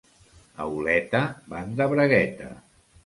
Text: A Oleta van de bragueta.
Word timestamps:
A 0.63 0.65
Oleta 0.77 1.21
van 1.53 1.77
de 1.83 1.89
bragueta. 1.93 2.51